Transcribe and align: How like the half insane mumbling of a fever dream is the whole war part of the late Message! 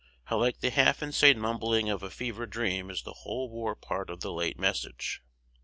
How 0.23 0.39
like 0.39 0.61
the 0.61 0.71
half 0.71 1.03
insane 1.03 1.37
mumbling 1.39 1.87
of 1.87 2.01
a 2.01 2.09
fever 2.09 2.47
dream 2.47 2.89
is 2.89 3.03
the 3.03 3.17
whole 3.21 3.51
war 3.51 3.75
part 3.75 4.09
of 4.09 4.21
the 4.21 4.31
late 4.31 4.57
Message! 4.57 5.21